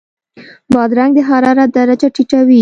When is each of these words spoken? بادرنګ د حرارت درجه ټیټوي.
بادرنګ 0.73 1.11
د 1.15 1.19
حرارت 1.29 1.69
درجه 1.77 2.07
ټیټوي. 2.15 2.59